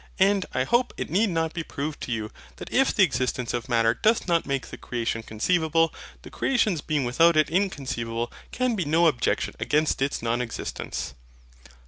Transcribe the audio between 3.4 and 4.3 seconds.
of Matter doth